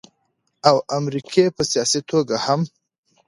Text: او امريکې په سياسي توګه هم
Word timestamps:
او 0.69 0.75
امريکې 0.97 1.45
په 1.55 1.63
سياسي 1.71 1.99
توګه 2.11 2.35
هم 2.45 2.61